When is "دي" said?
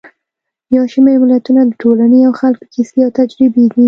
3.71-3.79